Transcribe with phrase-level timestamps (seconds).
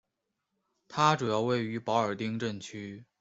[0.87, 3.05] 它主要位于保尔丁镇区。